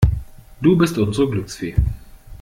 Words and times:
Du 0.61 0.75
bist 0.79 0.97
unsere 0.97 1.29
Glücksfee. 1.29 1.75